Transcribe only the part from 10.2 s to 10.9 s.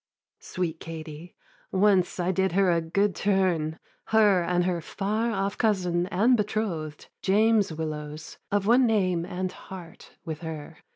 with her.